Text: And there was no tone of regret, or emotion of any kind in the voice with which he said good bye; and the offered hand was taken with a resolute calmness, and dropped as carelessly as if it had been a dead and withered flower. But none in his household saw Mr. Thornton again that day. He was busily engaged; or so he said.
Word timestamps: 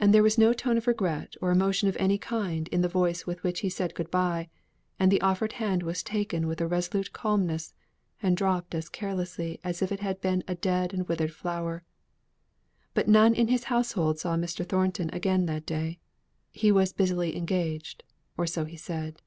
And 0.00 0.14
there 0.14 0.22
was 0.22 0.38
no 0.38 0.54
tone 0.54 0.78
of 0.78 0.86
regret, 0.86 1.36
or 1.42 1.50
emotion 1.50 1.86
of 1.86 1.98
any 1.98 2.16
kind 2.16 2.66
in 2.68 2.80
the 2.80 2.88
voice 2.88 3.26
with 3.26 3.42
which 3.42 3.60
he 3.60 3.68
said 3.68 3.94
good 3.94 4.10
bye; 4.10 4.48
and 4.98 5.12
the 5.12 5.20
offered 5.20 5.52
hand 5.60 5.82
was 5.82 6.02
taken 6.02 6.46
with 6.46 6.62
a 6.62 6.66
resolute 6.66 7.12
calmness, 7.12 7.74
and 8.22 8.38
dropped 8.38 8.74
as 8.74 8.88
carelessly 8.88 9.60
as 9.62 9.82
if 9.82 9.92
it 9.92 10.00
had 10.00 10.22
been 10.22 10.42
a 10.48 10.54
dead 10.54 10.94
and 10.94 11.08
withered 11.08 11.34
flower. 11.34 11.84
But 12.94 13.06
none 13.06 13.34
in 13.34 13.48
his 13.48 13.64
household 13.64 14.18
saw 14.18 14.34
Mr. 14.34 14.64
Thornton 14.66 15.10
again 15.12 15.44
that 15.44 15.66
day. 15.66 15.98
He 16.50 16.72
was 16.72 16.94
busily 16.94 17.36
engaged; 17.36 18.04
or 18.38 18.46
so 18.46 18.64
he 18.64 18.78
said. 18.78 19.20